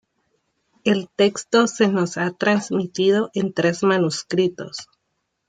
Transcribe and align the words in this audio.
El 0.83 1.09
texto 1.15 1.67
se 1.67 1.87
nos 1.87 2.17
ha 2.17 2.31
transmitido 2.31 3.29
en 3.35 3.53
tres 3.53 3.83
manuscritos. 3.83 4.89